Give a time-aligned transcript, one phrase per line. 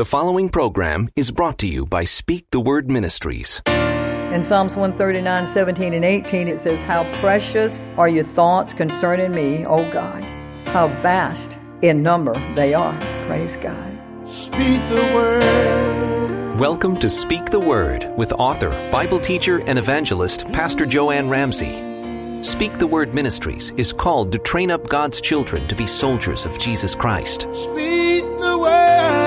[0.00, 3.60] The following program is brought to you by Speak the Word Ministries.
[3.66, 9.66] In Psalms 139, 17, and 18, it says, How precious are your thoughts concerning me,
[9.66, 10.24] O God.
[10.68, 12.98] How vast in number they are.
[13.26, 14.00] Praise God.
[14.26, 16.58] Speak the word.
[16.58, 22.42] Welcome to Speak the Word with author, Bible teacher, and evangelist, Pastor Jo Anne Ramsay.
[22.42, 26.58] Speak the Word Ministries is called to train up God's children to be soldiers of
[26.58, 27.42] Jesus Christ.
[27.52, 29.19] Speak the word.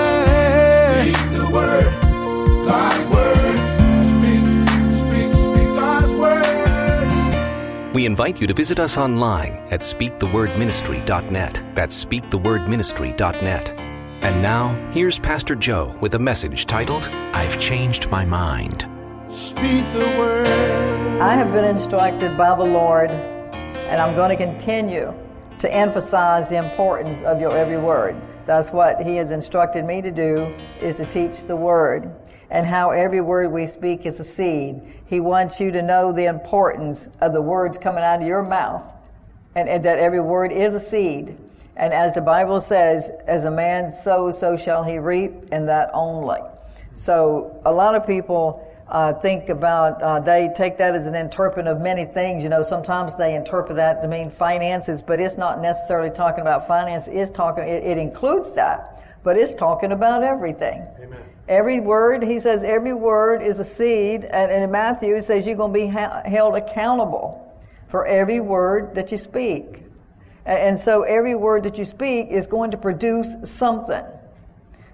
[7.94, 11.64] We invite you to visit us online at speakthewordministry.net.
[11.76, 13.70] That's speakthewordministry.net.
[13.70, 18.90] And now, here's Pastor Jo with a message titled, I've Changed My Mind.
[19.30, 20.48] Speak the word.
[21.22, 25.14] I have been instructed by the Lord, and I'm going to continue
[25.60, 28.16] to emphasize the importance of your every word.
[28.46, 32.14] That's what He has instructed me to do, is to teach the Word,
[32.50, 34.82] and how every word we speak is a seed.
[35.06, 38.84] He wants you to know the importance of the words coming out of your mouth,
[39.56, 41.38] and, and that every word is a seed.
[41.76, 45.90] And as the Bible says, as a man sows, so shall he reap, and that
[45.94, 46.42] only.
[46.94, 51.68] So a lot of people uh, think about, uh, they take that as an interpret
[51.68, 52.44] of many things.
[52.44, 56.68] You know, sometimes they interpret that to mean finances, but it's not necessarily talking about
[56.68, 57.08] finance.
[57.08, 60.86] It's talking, it, it includes that, but it's talking about everything.
[61.02, 61.24] Amen.
[61.48, 64.24] Every word, he says, every word is a seed.
[64.24, 67.40] And, and in Matthew, it says you're going to be ha- held accountable
[67.90, 69.84] for every word that you speak.
[70.46, 74.06] And, and so every word that you speak is going to produce something.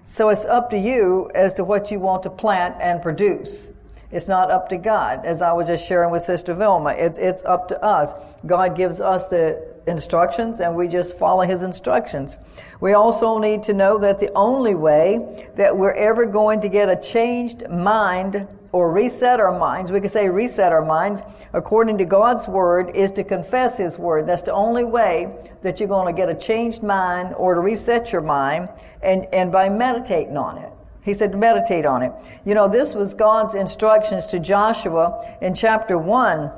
[0.04, 3.70] So it's up to you as to what you want to plant and produce.
[4.12, 6.90] It's not up to God, as I was just sharing with Sister Vilma.
[6.90, 8.12] It's, it's up to us.
[8.44, 12.36] God gives us the instructions and we just follow His instructions.
[12.80, 16.88] We also need to know that the only way that we're ever going to get
[16.88, 21.22] a changed mind or reset our minds, we could say reset our minds,
[21.52, 24.26] according to God's Word, is to confess His Word.
[24.26, 25.32] That's the only way
[25.62, 28.68] that you're going to get a changed mind or to reset your mind
[29.02, 30.72] and, and by meditating on it.
[31.02, 32.12] He said meditate on it.
[32.44, 36.50] You know, this was God's instructions to Joshua in chapter 1,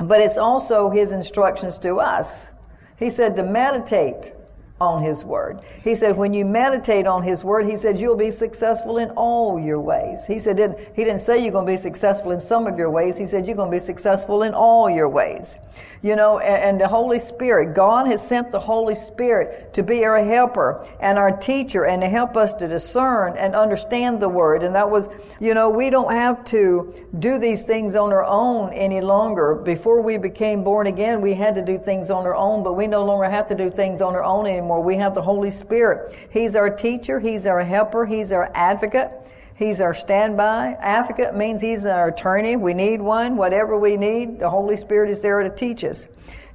[0.00, 2.50] but it's also his instructions to us.
[2.98, 4.32] He said to meditate
[4.80, 5.60] on his word.
[5.82, 9.58] He said when you meditate on his word, he said you'll be successful in all
[9.58, 10.26] your ways.
[10.26, 12.90] He said didn't, he didn't say you're going to be successful in some of your
[12.90, 13.16] ways.
[13.16, 15.56] He said you're going to be successful in all your ways.
[16.02, 20.04] You know, and, and the Holy Spirit, God has sent the Holy Spirit to be
[20.04, 24.62] our helper and our teacher and to help us to discern and understand the word.
[24.62, 25.08] And that was,
[25.40, 29.54] you know, we don't have to do these things on our own any longer.
[29.54, 32.86] Before we became born again, we had to do things on our own, but we
[32.86, 34.65] no longer have to do things on our own anymore.
[34.68, 36.14] We have the Holy Spirit.
[36.30, 37.20] He's our teacher.
[37.20, 38.06] He's our helper.
[38.06, 39.10] He's our advocate.
[39.56, 40.76] He's our standby.
[40.80, 42.56] Advocate means he's our attorney.
[42.56, 43.36] We need one.
[43.36, 46.06] Whatever we need, the Holy Spirit is there to teach us.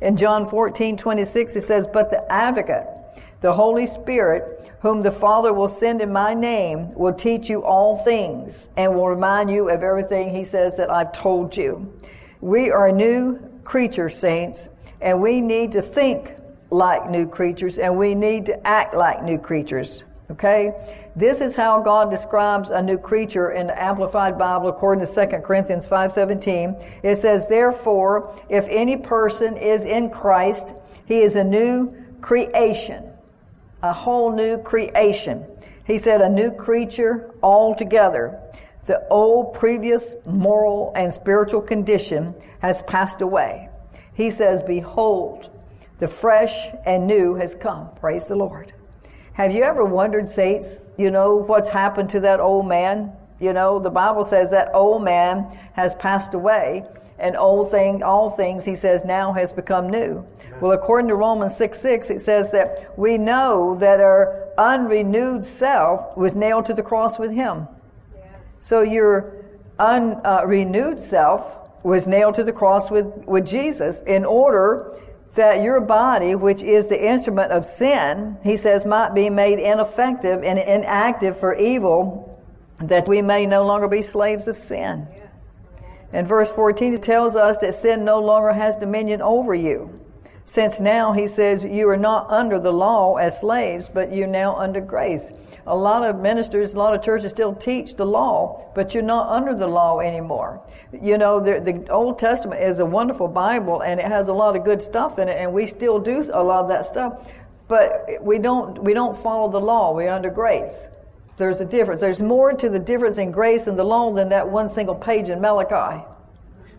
[0.02, 2.86] In John 14, 26, it says, But the advocate,
[3.42, 7.98] the Holy Spirit, whom the Father will send in my name, will teach you all
[7.98, 12.00] things and will remind you of everything he says that I've told you.
[12.40, 14.70] We are new creatures, saints,
[15.00, 16.36] and we need to think
[16.72, 20.04] like new creatures and we need to act like new creatures.
[20.32, 20.72] Okay?
[21.16, 25.40] This is how God describes a new creature in the Amplified Bible according to 2
[25.40, 26.82] Corinthians 5.17.
[27.04, 30.74] It says, Therefore, if any person is in Christ,
[31.06, 33.12] he is a new creation.
[33.84, 35.46] A whole new creation.
[35.86, 38.40] He said a new creature altogether.
[38.86, 43.70] The old previous moral and spiritual condition has passed away.
[44.14, 45.51] He says, Behold,
[46.02, 47.88] the fresh and new has come.
[48.00, 48.74] Praise the Lord.
[49.34, 53.14] Have you ever wondered, saints, you know, what's happened to that old man?
[53.40, 56.86] You know, the Bible says that old man has passed away
[57.20, 60.26] and old thing, all things, he says, now has become new.
[60.60, 66.18] Well, according to Romans 6 6, it says that we know that our unrenewed self
[66.18, 67.68] was nailed to the cross with him.
[68.60, 69.46] So your
[69.78, 74.98] unrenewed uh, self was nailed to the cross with, with Jesus in order
[75.36, 80.44] that your body, which is the instrument of sin, he says, might be made ineffective
[80.44, 82.28] and inactive for evil,
[82.80, 85.08] that we may no longer be slaves of sin.
[86.12, 90.02] In verse 14, it tells us that sin no longer has dominion over you.
[90.44, 94.58] Since now, he says, you are not under the law as slaves, but you're now
[94.58, 95.24] under grace.
[95.68, 99.30] A lot of ministers, a lot of churches still teach the law, but you're not
[99.30, 100.62] under the law anymore.
[100.92, 104.56] You know, the, the Old Testament is a wonderful Bible and it has a lot
[104.56, 107.32] of good stuff in it, and we still do a lot of that stuff.
[107.68, 109.94] But we don't, we don't follow the law.
[109.94, 110.84] We're under grace.
[111.38, 112.02] There's a difference.
[112.02, 115.30] There's more to the difference in grace and the law than that one single page
[115.30, 116.06] in Malachi.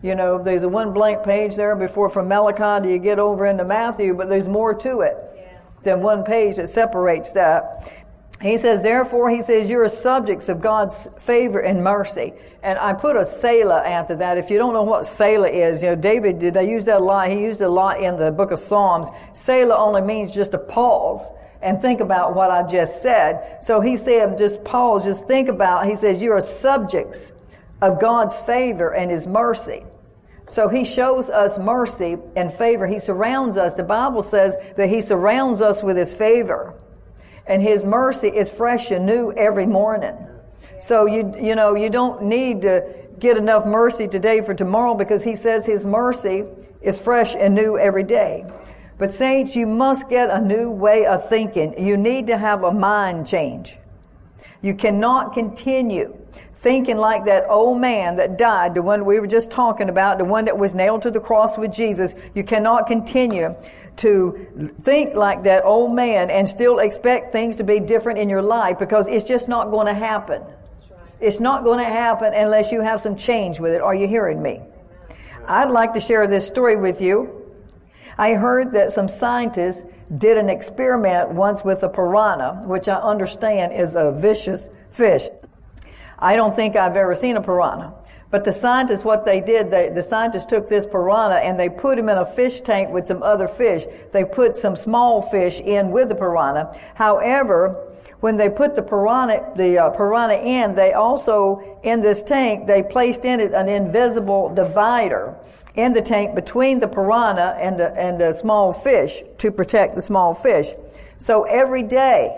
[0.03, 3.45] You know, there's a one blank page there before from Malachi do you get over
[3.45, 5.15] into Matthew, but there's more to it
[5.83, 8.02] than one page that separates that.
[8.43, 12.33] He says, therefore, he says, you're subjects of God's favor and mercy.
[12.61, 14.37] And I put a Selah after that.
[14.37, 17.03] If you don't know what Selah is, you know, David, did they use that a
[17.03, 17.29] lot?
[17.29, 19.07] He used it a lot in the book of Psalms.
[19.33, 21.25] Selah only means just a pause
[21.61, 23.59] and think about what I just said.
[23.63, 27.31] So he said, just pause, just think about, he says, you are subjects
[27.81, 29.85] of God's favor and his mercy.
[30.49, 32.87] So he shows us mercy and favor.
[32.87, 33.75] He surrounds us.
[33.75, 36.77] The Bible says that he surrounds us with his favor
[37.45, 40.15] and his mercy is fresh and new every morning.
[40.79, 42.83] So you, you know, you don't need to
[43.19, 46.43] get enough mercy today for tomorrow because he says his mercy
[46.81, 48.45] is fresh and new every day.
[48.97, 51.83] But saints, you must get a new way of thinking.
[51.83, 53.77] You need to have a mind change.
[54.61, 56.17] You cannot continue
[56.53, 60.25] thinking like that old man that died, the one we were just talking about, the
[60.25, 62.15] one that was nailed to the cross with Jesus.
[62.33, 63.53] You cannot continue
[63.97, 68.41] to think like that old man and still expect things to be different in your
[68.41, 70.41] life because it's just not going to happen.
[71.19, 73.81] It's not going to happen unless you have some change with it.
[73.81, 74.61] Are you hearing me?
[75.47, 77.51] I'd like to share this story with you.
[78.17, 79.83] I heard that some scientists
[80.17, 85.27] did an experiment once with a piranha, which I understand is a vicious fish.
[86.19, 87.93] I don't think I've ever seen a piranha.
[88.33, 91.99] But the scientists, what they did, they, the scientists took this piranha and they put
[91.99, 93.85] him in a fish tank with some other fish.
[94.11, 96.75] They put some small fish in with the piranha.
[96.95, 102.65] However, when they put the piranha, the uh, piranha in, they also, in this tank,
[102.65, 105.35] they placed in it an invisible divider
[105.75, 110.01] in the tank between the piranha and the, and the small fish to protect the
[110.01, 110.71] small fish.
[111.19, 112.35] So every day,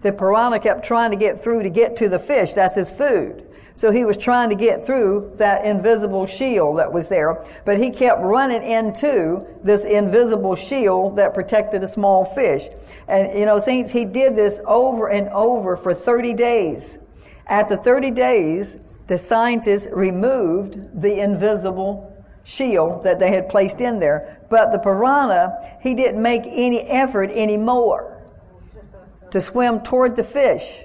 [0.00, 2.54] the piranha kept trying to get through to get to the fish.
[2.54, 3.44] That's his food.
[3.78, 7.92] So he was trying to get through that invisible shield that was there, but he
[7.92, 12.64] kept running into this invisible shield that protected a small fish.
[13.06, 16.98] And you know, saints, he did this over and over for 30 days.
[17.46, 24.44] After 30 days, the scientists removed the invisible shield that they had placed in there.
[24.50, 28.24] But the piranha, he didn't make any effort anymore
[29.30, 30.82] to swim toward the fish.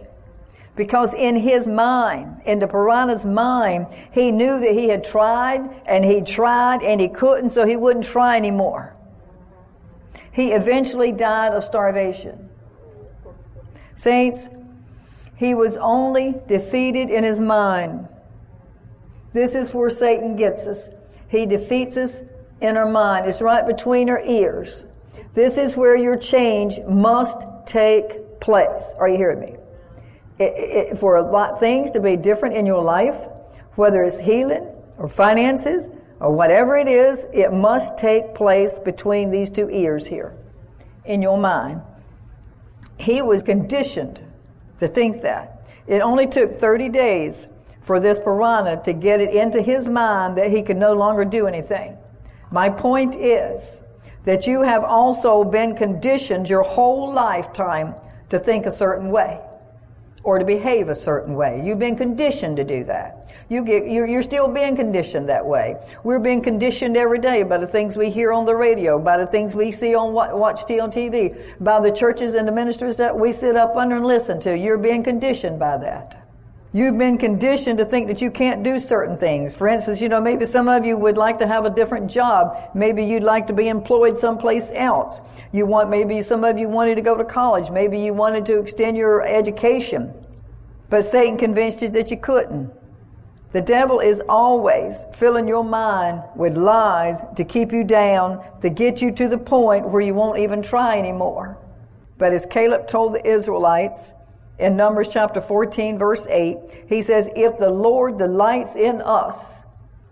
[0.75, 6.04] Because in his mind, in the piranha's mind, he knew that he had tried and
[6.04, 8.96] he tried and he couldn't, so he wouldn't try anymore.
[10.31, 12.50] He eventually died of starvation.
[13.96, 14.50] Saints,
[15.36, 18.08] he was only defeated in his mind.
[19.31, 20.90] This is where Satan gets us.
[21.28, 22.22] He defeats us
[22.62, 23.28] in our mind.
[23.28, 24.86] It's right between our ears.
[25.34, 28.96] This is where your change must take place.
[28.98, 29.56] Are you hearing me?
[30.39, 33.27] It, it, for a lot things to be different in your life,
[33.75, 35.89] whether it's healing or finances
[36.19, 40.35] or whatever it is, it must take place between these two ears here
[41.06, 41.81] in your mind.
[42.97, 44.21] He was conditioned
[44.80, 45.68] to think that.
[45.85, 47.47] It only took 30 days
[47.81, 51.47] for this piranha to get it into his mind that he could no longer do
[51.47, 51.97] anything.
[52.51, 53.81] My point is
[54.24, 57.95] that you have also been conditioned your whole lifetime
[58.30, 59.41] to think a certain way
[60.24, 61.62] or to behave a certain way.
[61.64, 63.24] You've been conditioned to do that.
[63.50, 65.76] You get, you're, you're, still being conditioned that way.
[66.04, 69.28] We're being conditioned every day by the things we hear on the radio, by the
[69.28, 73.57] things we see on watch TV, by the churches and the ministers that we sit
[73.57, 74.57] up under and listen to.
[74.57, 76.24] You're being conditioned by that.
[76.76, 79.56] You've been conditioned to think that you can't do certain things.
[79.56, 82.71] For instance, you know, maybe some of you would like to have a different job.
[82.74, 85.19] Maybe you'd like to be employed someplace else.
[85.52, 87.69] You want, maybe some of you wanted to go to college.
[87.69, 90.16] Maybe you wanted to extend your education.
[90.94, 92.71] But Satan convinced you that you couldn't.
[93.52, 99.02] The devil is always filling your mind with lies to keep you down, to get
[99.02, 101.57] you to the point where you won't even try anymore.
[102.19, 104.14] But as Caleb told the Israelites,
[104.59, 106.57] in Numbers chapter 14 verse 8,
[106.88, 109.64] he says, if the Lord delights in us,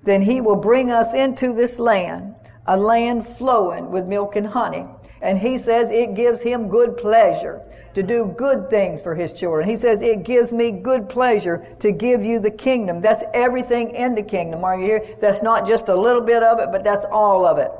[0.03, 2.33] then he will bring us into this land,
[2.65, 4.87] a land flowing with milk and honey.
[5.21, 7.61] And he says it gives him good pleasure
[7.93, 9.67] to do good things for his children.
[9.67, 13.01] He says it gives me good pleasure to give you the kingdom.
[13.01, 14.63] That's everything in the kingdom.
[14.63, 15.05] Are you here?
[15.19, 17.71] That's not just a little bit of it, but that's all of it.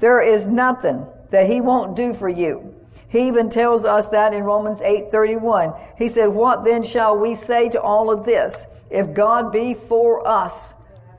[0.00, 2.74] There is nothing that he won't do for you.
[3.08, 5.74] He even tells us that in Romans 8:31.
[5.96, 8.66] He said, "What then shall we say to all of this?
[8.88, 10.72] If God be for us,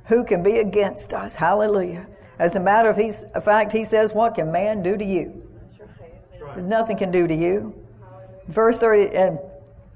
[0.06, 2.08] who can be against us?" Hallelujah.
[2.40, 5.34] As a matter of fact, he says, "What can man do to you?"
[6.58, 7.74] Nothing can do to you.
[8.48, 9.39] Verse 30 and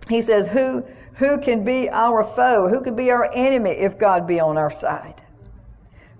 [0.10, 0.86] he says, who,
[1.16, 2.68] who can be our foe?
[2.70, 5.22] Who can be our enemy if God be on our side?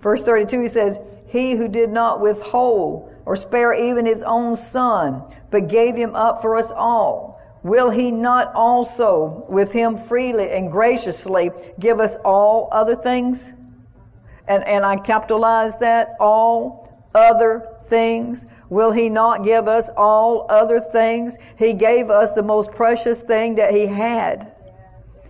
[0.00, 5.22] Verse 32, he says, He who did not withhold or spare even his own son,
[5.50, 10.70] but gave him up for us all, will he not also with him freely and
[10.70, 11.50] graciously
[11.80, 13.52] give us all other things?
[14.48, 18.46] And, and I capitalize that, all other things?
[18.68, 21.36] Will he not give us all other things?
[21.58, 24.52] He gave us the most precious thing that he had.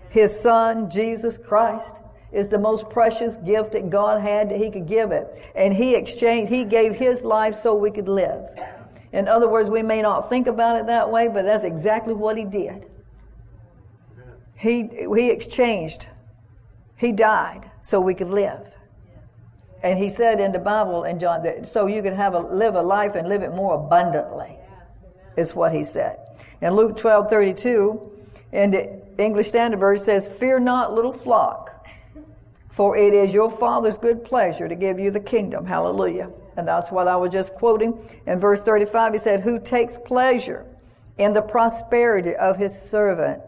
[0.08, 2.00] His son, Jesus Christ,
[2.32, 5.26] is the most precious gift that God had that he could give it.
[5.54, 8.46] And he exchanged, he gave his life so we could live.
[9.12, 12.36] In other words, we may not think about it that way, but that's exactly what
[12.36, 12.86] he did.
[14.56, 16.08] He, he exchanged.
[16.96, 18.75] He died so we could live.
[19.82, 22.74] And he said in the Bible in John that so you can have a live
[22.74, 24.58] a life and live it more abundantly.
[25.36, 26.18] Is what he said.
[26.62, 28.12] In Luke 12, 32,
[28.52, 31.86] in the English Standard Version says, Fear not, little flock,
[32.70, 35.66] for it is your Father's good pleasure to give you the kingdom.
[35.66, 36.30] Hallelujah.
[36.56, 37.98] And that's what I was just quoting.
[38.26, 40.64] In verse 35, he said, Who takes pleasure
[41.18, 43.42] in the prosperity of his servant?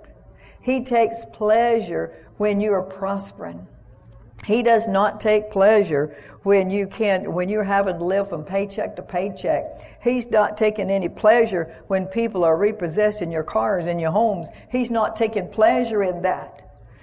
[0.61, 3.67] He takes pleasure when you are prospering.
[4.45, 8.97] He does not take pleasure when you can when you're having to live from paycheck
[8.97, 10.01] to paycheck.
[10.03, 14.49] He's not taking any pleasure when people are repossessing your cars and your homes.
[14.71, 16.59] He's not taking pleasure in that.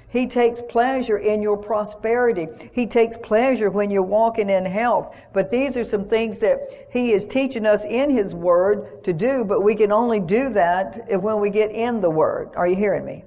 [0.08, 2.48] He takes pleasure in your prosperity.
[2.72, 5.14] He takes pleasure when you're walking in health.
[5.34, 9.44] But these are some things that He is teaching us in His Word to do,
[9.44, 12.52] but we can only do that when we get in the Word.
[12.56, 13.26] Are you hearing me?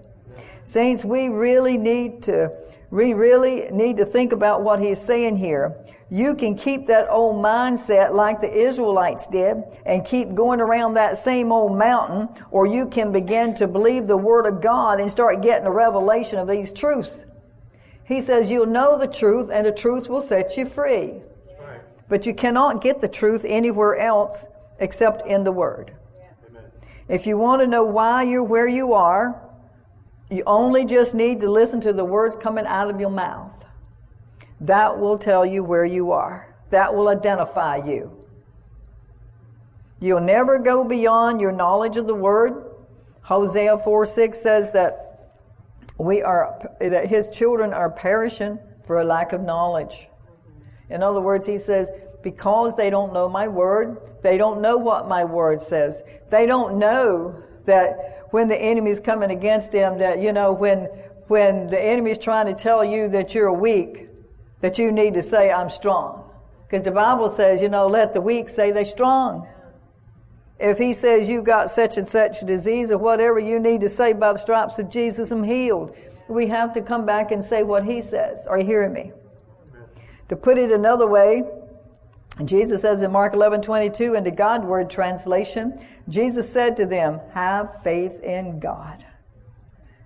[0.65, 2.51] Saints, we really need to
[2.91, 5.77] we really need to think about what he's saying here.
[6.11, 11.19] You can keep that old mindset like the Israelites did and keep going around that
[11.19, 15.43] same old mountain, or you can begin to believe the Word of God and start
[15.43, 17.27] getting a revelation of these truths.
[18.05, 21.21] He says you'll know the truth and the truth will set you free.
[22.09, 24.47] But you cannot get the truth anywhere else
[24.79, 25.93] except in the Word.
[27.07, 29.48] If you want to know why you're where you are,
[30.31, 33.65] you only just need to listen to the words coming out of your mouth.
[34.61, 36.55] That will tell you where you are.
[36.71, 38.13] That will identify you.
[40.01, 42.65] You'll never go beyond your knowledge of the word.
[43.23, 45.33] Hosea 4 6 says that
[45.99, 50.09] we are, that his children are perishing for a lack of knowledge.
[50.91, 51.91] In other words, he says,
[52.23, 56.03] because they don't know my word, they don't know what my word says.
[56.31, 60.89] They don't know that when the enemy is coming against them that, you know, when,
[61.29, 64.09] when the enemy is trying to tell you that you're weak,
[64.61, 66.25] that you need to say, I'm strong.
[66.69, 69.49] Because the Bible says, you know, let the weak say they're strong.
[70.59, 74.13] If he says you got such and such disease or whatever, you need to say
[74.13, 75.97] by the stripes of Jesus, I'm healed.
[76.29, 78.47] We have to come back and say what he says.
[78.47, 79.13] Are you hearing me?
[80.29, 81.45] To put it another way,
[82.45, 87.21] Jesus says in Mark 11, 22 in the God Word translation, Jesus said to them,
[87.33, 89.05] have faith in God.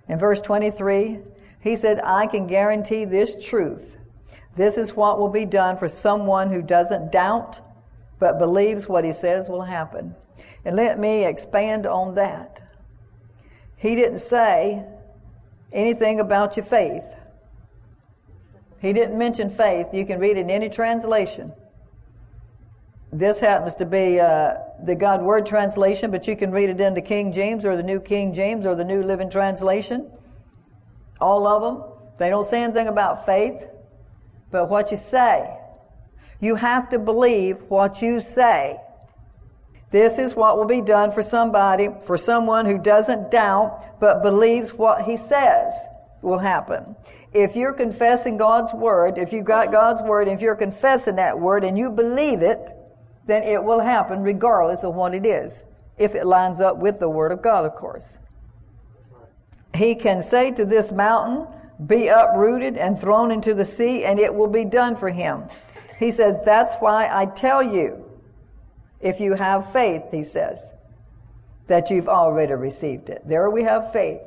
[0.07, 1.19] In verse 23,
[1.61, 3.97] he said, I can guarantee this truth.
[4.55, 7.61] This is what will be done for someone who doesn't doubt,
[8.19, 10.15] but believes what he says will happen.
[10.65, 12.61] And let me expand on that.
[13.77, 14.85] He didn't say
[15.71, 17.05] anything about your faith.
[18.79, 19.87] He didn't mention faith.
[19.93, 21.53] You can read in any translation.
[23.13, 26.95] This happens to be uh, the God Word translation, but you can read it in
[26.95, 30.11] the King James or the New King James or the New Living Translation.
[31.21, 31.83] All of them.
[32.17, 33.63] They don't say anything about faith,
[34.49, 35.55] but what you say.
[36.41, 38.77] You have to believe what you say.
[39.91, 44.73] This is what will be done for somebody, for someone who doesn't doubt, but believes
[44.73, 45.71] what he says
[46.23, 46.95] will happen.
[47.31, 51.63] If you're confessing God's word, if you've got God's word, if you're confessing that word
[51.63, 52.79] and you believe it,
[53.25, 55.65] then it will happen regardless of what it is,
[55.97, 58.19] if it lines up with the Word of God, of course.
[59.75, 61.47] He can say to this mountain,
[61.85, 65.45] be uprooted and thrown into the sea, and it will be done for him.
[65.97, 68.05] He says, That's why I tell you,
[69.01, 70.71] if you have faith, he says,
[71.67, 73.21] that you've already received it.
[73.27, 74.21] There we have faith.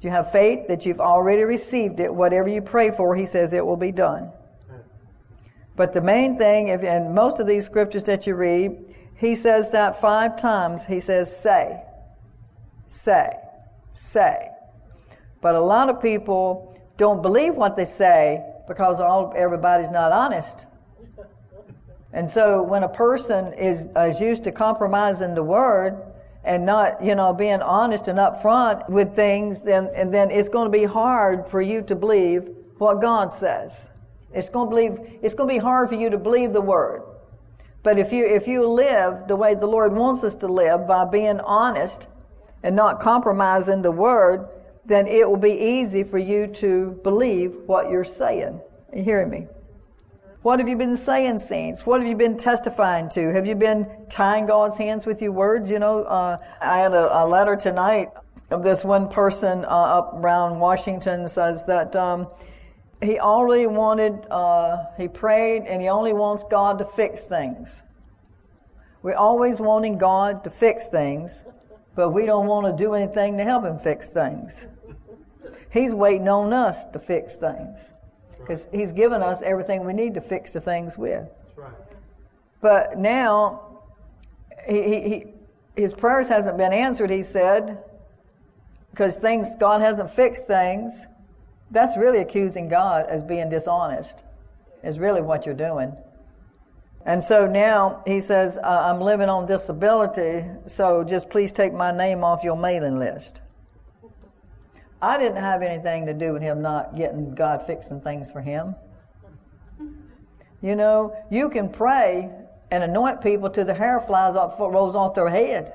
[0.00, 2.14] You have faith that you've already received it.
[2.14, 4.30] Whatever you pray for, he says it will be done.
[5.78, 9.70] But the main thing, if, in most of these scriptures that you read, he says
[9.70, 10.84] that five times.
[10.84, 11.80] He says, say,
[12.88, 13.30] say,
[13.92, 14.48] say.
[15.40, 20.66] But a lot of people don't believe what they say because all, everybody's not honest.
[22.12, 26.02] And so when a person is, is used to compromising the word
[26.42, 30.66] and not, you know, being honest and upfront with things, then, and then it's going
[30.66, 33.88] to be hard for you to believe what God says.
[34.32, 37.02] It's going to believe, it's going to be hard for you to believe the word.
[37.82, 41.04] But if you, if you live the way the Lord wants us to live by
[41.04, 42.06] being honest
[42.62, 44.48] and not compromising the word,
[44.84, 48.60] then it will be easy for you to believe what you're saying.
[48.94, 49.46] You hearing me?
[50.42, 51.84] What have you been saying, saints?
[51.84, 53.32] What have you been testifying to?
[53.32, 55.68] Have you been tying God's hands with your words?
[55.70, 58.10] You know, uh, I had a, a, letter tonight
[58.50, 62.28] of this one person uh, up around Washington says that um,
[63.00, 67.82] he only wanted, uh, he prayed, and he only wants God to fix things.
[69.02, 71.44] We're always wanting God to fix things,
[71.94, 74.66] but we don't want to do anything to help him fix things.
[75.70, 77.92] He's waiting on us to fix things
[78.48, 81.28] because He's given us everything we need to fix the things with.
[81.54, 81.72] Right.
[82.60, 83.82] But now,
[84.66, 85.24] he, he, he,
[85.76, 87.10] his prayers hasn't been answered.
[87.10, 87.78] He said,
[88.90, 91.04] because things God hasn't fixed things.
[91.70, 94.22] That's really accusing God as being dishonest.
[94.82, 95.96] Is really what you're doing.
[97.04, 102.22] And so now he says, I'm living on disability, so just please take my name
[102.22, 103.40] off your mailing list.
[105.00, 108.74] I didn't have anything to do with him not getting God fixing things for him.
[110.60, 112.30] You know, you can pray
[112.70, 115.72] and anoint people till the hair flies off, rolls off their head.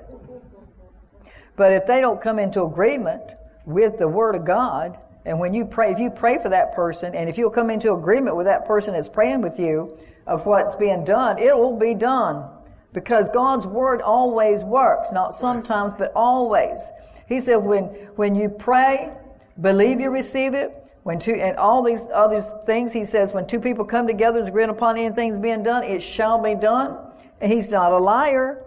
[1.56, 3.24] But if they don't come into agreement
[3.66, 7.16] with the Word of God, and when you pray, if you pray for that person,
[7.16, 10.76] and if you'll come into agreement with that person that's praying with you of what's
[10.76, 12.50] being done, it will be done.
[12.92, 16.82] Because God's Word always works, not sometimes, but always.
[17.28, 19.12] He said, when, when you pray,
[19.60, 20.80] believe you receive it.
[21.04, 24.46] When two, and all these other things, he says, when two people come together to
[24.46, 26.98] agree upon anything's being done, it shall be done.
[27.42, 28.63] And he's not a liar.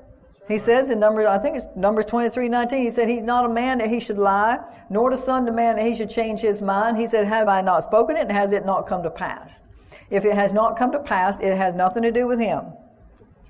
[0.49, 3.49] He says in Numbers, I think it's Numbers 23, 19, he said, He's not a
[3.49, 6.63] man that he should lie, nor the son to man that he should change his
[6.63, 6.97] mind.
[6.97, 9.63] He said, Have I not spoken it, and has it not come to pass?
[10.09, 12.65] If it has not come to pass, it has nothing to do with him.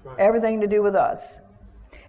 [0.05, 0.19] Right.
[0.19, 1.39] Everything to do with us.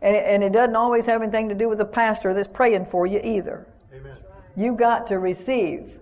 [0.01, 2.85] And it, and it doesn't always have anything to do with the pastor that's praying
[2.85, 3.67] for you either.
[3.93, 4.15] Amen.
[4.55, 5.99] You got to receive.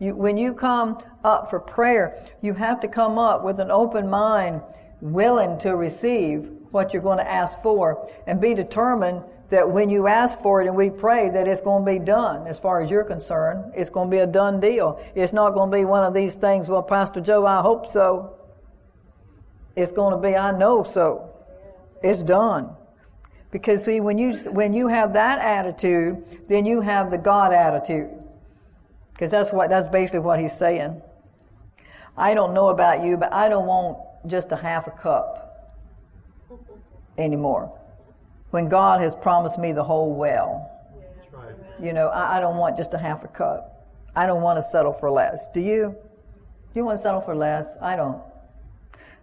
[0.00, 4.10] You, when you come up for prayer, you have to come up with an open
[4.10, 4.62] mind,
[5.00, 10.06] willing to receive what you're going to ask for, and be determined that when you
[10.06, 12.90] ask for it and we pray that it's going to be done as far as
[12.90, 13.72] you're concerned.
[13.76, 14.98] It's going to be a done deal.
[15.14, 18.34] It's not going to be one of these things, well, Pastor Jo, I hope so.
[19.76, 21.30] It's going to be, I know so.
[22.02, 22.74] It's done.
[23.50, 28.08] Because see, when you, when you have that attitude, then you have the God attitude.
[29.12, 31.02] Because that's what, that's basically what he's saying.
[32.16, 35.51] I don't know about you, but I don't want just a half a cup
[37.18, 37.78] anymore.
[38.50, 40.70] When God has promised me the whole well.
[41.32, 41.54] Right.
[41.80, 43.86] You know, I, I don't want just a half a cup.
[44.14, 45.48] I don't want to settle for less.
[45.54, 45.96] Do you?
[46.72, 47.76] Do you want to settle for less?
[47.80, 48.22] I don't.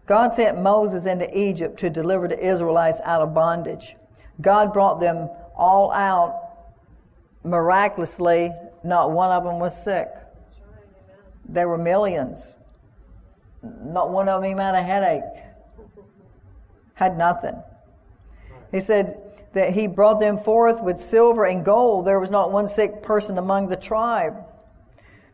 [0.08, 3.96] God sent Moses into Egypt to deliver the Israelites out of bondage.
[4.42, 6.40] God brought them all out
[7.44, 8.52] miraculously.
[8.84, 10.08] Not one of them was sick.
[11.48, 12.56] There were millions.
[13.62, 15.44] Not one of them even had a headache.
[17.00, 17.56] Had nothing.
[18.74, 19.22] He said
[19.54, 22.06] that he brought them forth with silver and gold.
[22.06, 24.36] There was not one sick person among the tribe.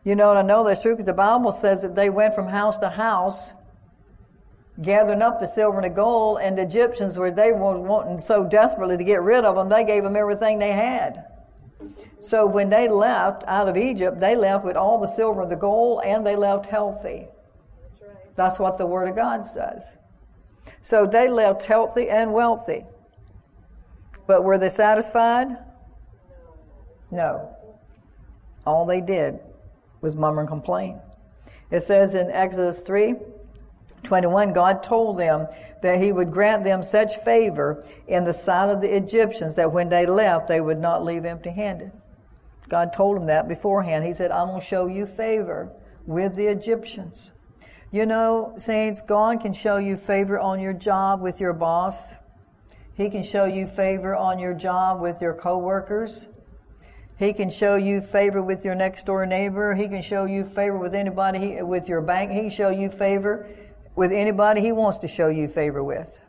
[0.04, 2.46] You know, and I know that's true because the Bible says that they went from
[2.46, 3.50] house to house
[4.80, 8.44] gathering up the silver and the gold, and the Egyptians were they were wanting so
[8.44, 11.24] desperately to get rid of them, they gave them everything they had.
[12.20, 15.56] So when they left out of Egypt, they left with all the silver and the
[15.56, 17.26] gold, and they left healthy.
[17.90, 18.36] That's, right.
[18.36, 19.96] That's what the Word of God says.
[20.86, 22.84] So they left healthy and wealthy.
[24.28, 25.48] But were they satisfied?
[27.10, 27.56] No.
[28.64, 29.40] All they did
[30.00, 31.00] was murmur and complain.
[31.72, 33.16] It says in Exodus 3
[34.04, 35.48] 21, God told them
[35.82, 39.88] that He would grant them such favor in the sight of the Egyptians that when
[39.88, 41.90] they left, they would not leave empty handed.
[42.68, 44.04] God told them that beforehand.
[44.04, 45.68] He said, I'm going to show you favor
[46.06, 47.32] with the Egyptians.
[47.92, 52.14] You know, saints, God can show you favor on your job with your boss.
[52.94, 56.26] He can show you favor on your job with your coworkers.
[57.18, 59.74] He can show you favor with your next door neighbor.
[59.74, 62.32] He can show you favor with anybody, with your bank.
[62.32, 63.48] He can show you favor
[63.94, 66.22] with anybody he wants to show you favor with.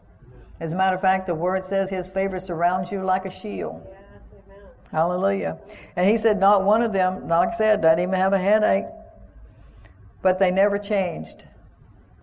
[0.60, 3.82] As a matter of fact, the word says his favor surrounds you like a shield.
[3.86, 4.32] Yes.
[4.92, 5.58] Hallelujah.
[5.96, 8.86] And he said, not one of them, like I said, didn't even have a headache.
[10.22, 11.44] But they never changed.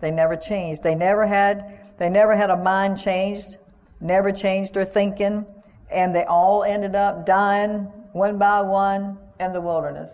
[0.05, 0.83] They never changed.
[0.83, 3.57] They never had, they never had a mind changed,
[3.99, 5.47] never changed their thinking,
[5.89, 10.11] And they all ended up dying one by one in the wilderness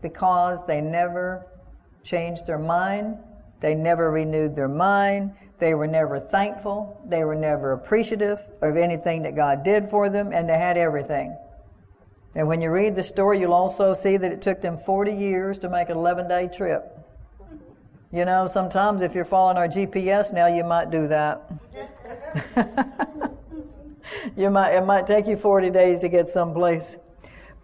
[0.00, 1.44] because they never
[2.04, 3.18] changed their mind.
[3.58, 5.32] They never renewed their mind.
[5.58, 7.04] They were never thankful.
[7.04, 11.36] They were never appreciative of anything that God did for them, and they had everything.
[12.36, 15.58] And when you read the story, you'll also see that it took them 40 years
[15.58, 17.03] to make an 11 day trip.
[18.14, 21.50] You know, sometimes if you're following our GPS now, you might do that.
[24.36, 26.96] you might, it might take you 40 days to get someplace.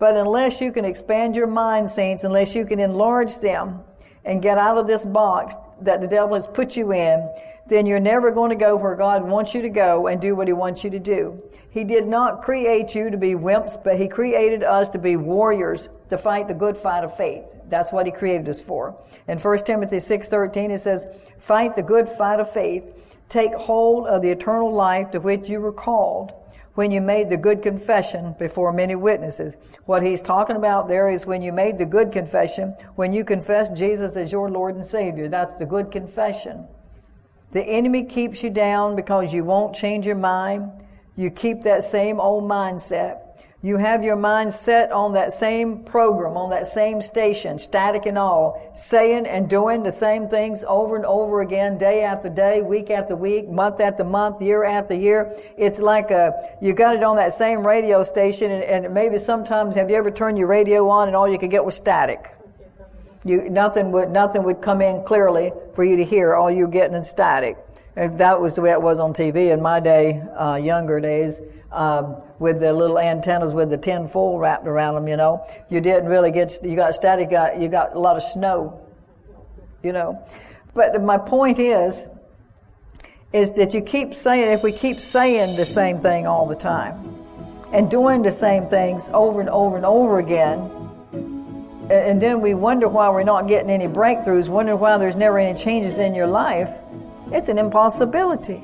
[0.00, 3.78] But unless you can expand your mind, saints, unless you can enlarge them
[4.24, 7.32] and get out of this box that the devil has put you in,
[7.70, 10.48] then you're never going to go where God wants you to go and do what
[10.48, 11.40] He wants you to do.
[11.70, 15.88] He did not create you to be wimps, but He created us to be warriors
[16.11, 17.44] to fight the good fight of faith.
[17.68, 19.00] That's what He created us for.
[19.28, 21.06] In 1 Timothy 6.13 it says,
[21.38, 22.85] Fight the good fight of faith.
[23.28, 26.33] Take hold of the eternal life to which you were called
[26.74, 29.56] when you made the good confession before many witnesses.
[29.85, 33.70] What he's talking about there is when you made the good confession, when you confess
[33.70, 35.28] Jesus as your Lord and Savior.
[35.28, 36.66] That's the good confession.
[37.52, 40.70] The enemy keeps you down because you won't change your mind.
[41.16, 43.18] You keep that same old mindset.
[43.62, 48.16] You have your mind set on that same program, on that same station, static and
[48.16, 52.88] all, saying and doing the same things over and over again, day after day, week
[52.88, 55.36] after week, month after month, year after year.
[55.58, 56.32] It's like a,
[56.62, 60.10] you got it on that same radio station and, and maybe sometimes have you ever
[60.10, 62.34] turned your radio on and all you could get was static?
[63.24, 66.35] You, nothing would, nothing would come in clearly for you to hear.
[66.35, 67.59] All you're getting is static.
[67.96, 71.40] And that was the way it was on TV in my day, uh, younger days,
[71.72, 75.09] um, with the little antennas with the tin foil wrapped around them.
[75.09, 76.64] You know, you didn't really get.
[76.64, 77.30] You got static.
[77.30, 78.80] Got you got a lot of snow.
[79.83, 80.24] You know,
[80.72, 82.06] but my point is,
[83.33, 87.18] is that you keep saying if we keep saying the same thing all the time,
[87.72, 90.89] and doing the same things over and over and over again
[91.90, 95.59] and then we wonder why we're not getting any breakthroughs, wonder why there's never any
[95.59, 96.79] changes in your life,
[97.33, 98.62] it's an impossibility.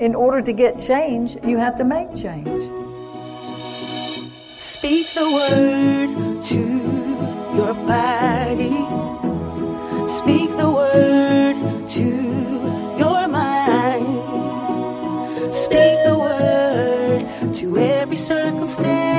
[0.00, 2.48] In order to get change, you have to make change.
[4.58, 6.62] Speak the word to
[7.56, 8.84] your body.
[10.06, 12.04] Speak the word to
[12.98, 14.06] your mind.
[15.54, 19.15] Speak the word to every circumstance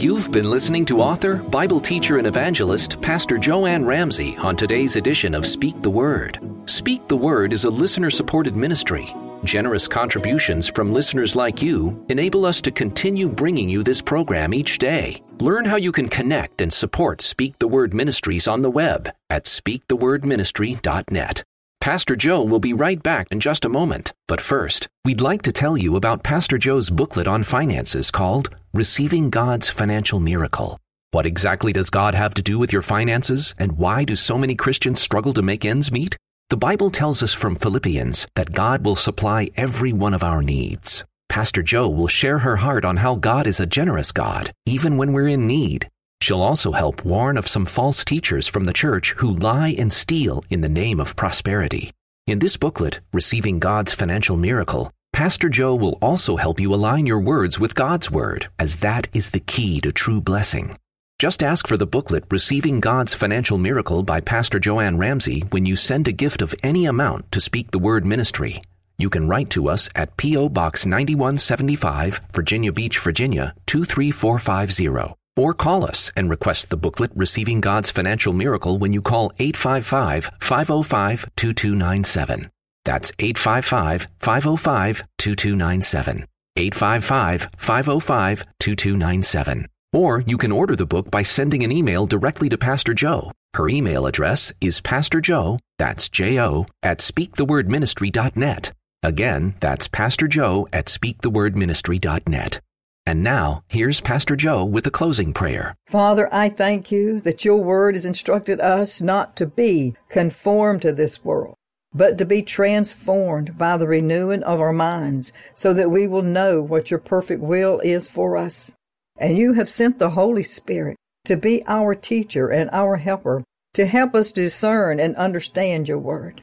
[0.00, 4.96] You've been listening to author, Bible teacher, and evangelist Pastor Jo Anne Ramsay on today's
[4.96, 6.38] edition of Speak the Word.
[6.64, 9.14] Speak the Word is a listener supported ministry.
[9.44, 14.78] Generous contributions from listeners like you enable us to continue bringing you this program each
[14.78, 15.22] day.
[15.38, 19.44] Learn how you can connect and support Speak the Word Ministries on the web at
[19.44, 21.42] speakthewordministry.net.
[21.80, 24.12] Pastor Jo will be right back in just a moment.
[24.28, 29.30] But first, we'd like to tell you about Pastor Jo's booklet on finances called Receiving
[29.30, 30.78] God's Financial Miracle.
[31.12, 34.54] What exactly does God have to do with your finances, and why do so many
[34.54, 36.18] Christians struggle to make ends meet?
[36.50, 41.04] The Bible tells us from Philippians that God will supply every one of our needs.
[41.30, 45.14] Pastor Jo will share her heart on how God is a generous God, even when
[45.14, 45.88] we're in need.
[46.20, 50.44] She'll also help warn of some false teachers from the church who lie and steal
[50.50, 51.92] in the name of prosperity.
[52.26, 57.20] In this booklet, Receiving God's Financial Miracle, Pastor Jo will also help you align your
[57.20, 60.76] words with God's Word, as that is the key to true blessing.
[61.18, 65.66] Just ask for the booklet Receiving God's Financial Miracle by Pastor Jo Anne Ramsay when
[65.66, 68.62] you send a gift of any amount to Speak the Word Ministry.
[68.98, 70.50] You can write to us at P.O.
[70.50, 75.19] Box 9175, Virginia Beach, Virginia 23450.
[75.40, 80.32] Or call us and request the booklet Receiving God's Financial Miracle when you call 855
[80.38, 82.50] 505 2297.
[82.84, 86.26] That's 855 505 2297.
[86.56, 89.66] 855 505 2297.
[89.94, 93.32] Or you can order the book by sending an email directly to Pastor Jo.
[93.54, 98.72] Her email address is Pastor Jo, that's J O, at speakthewordministry.net.
[99.02, 102.60] Again, that's Pastor Jo at speakthewordministry.net.
[103.06, 105.74] And now, here's Pastor Jo with a closing prayer.
[105.86, 110.92] Father, I thank you that your word has instructed us not to be conformed to
[110.92, 111.56] this world,
[111.92, 116.62] but to be transformed by the renewing of our minds so that we will know
[116.62, 118.74] what your perfect will is for us.
[119.16, 123.42] And you have sent the Holy Spirit to be our teacher and our helper
[123.74, 126.42] to help us discern and understand your word.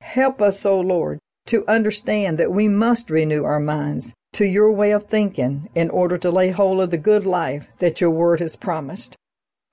[0.00, 4.90] Help us, O Lord, to understand that we must renew our minds to your way
[4.90, 8.54] of thinking in order to lay hold of the good life that your word has
[8.54, 9.16] promised.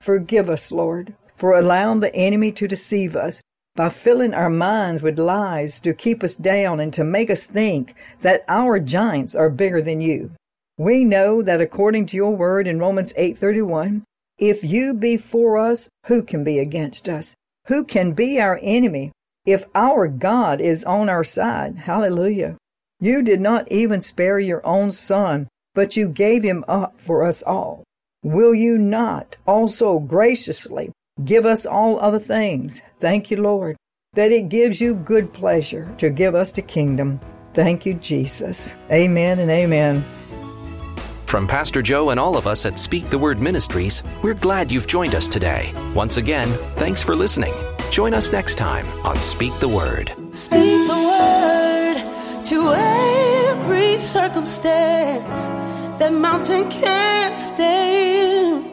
[0.00, 3.42] Forgive us, Lord, for allowing the enemy to deceive us
[3.76, 7.94] by filling our minds with lies to keep us down and to make us think
[8.22, 10.30] that our giants are bigger than you.
[10.78, 14.02] We know that according to your word in Romans 8:31,
[14.38, 17.34] if you be for us, who can be against us?
[17.66, 19.12] Who can be our enemy
[19.44, 21.76] if our God is on our side?
[21.76, 22.56] Hallelujah.
[23.00, 27.42] You did not even spare your own son, but you gave him up for us
[27.42, 27.84] all.
[28.22, 30.90] Will you not also graciously
[31.24, 32.82] give us all other things?
[33.00, 33.76] Thank you, Lord,
[34.14, 37.20] that it gives you good pleasure to give us the kingdom.
[37.52, 38.74] Thank you, Jesus.
[38.90, 40.04] Amen and amen.
[41.26, 44.86] From Pastor Jo and all of us at Speak the Word Ministries, we're glad you've
[44.86, 45.72] joined us today.
[45.94, 47.54] Once again, thanks for listening.
[47.90, 50.12] Join us next time on Speak the Word.
[50.32, 51.63] Speak the word
[52.44, 55.50] to every circumstance.
[55.98, 58.66] That mountain can't stand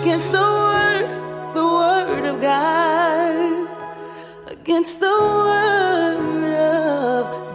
[0.00, 1.06] against the word,
[1.54, 3.68] the word of God,
[4.50, 7.49] against the word of